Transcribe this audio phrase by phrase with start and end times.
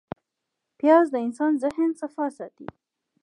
[0.79, 2.67] پیاز د انسان د ذهن صفا ساتي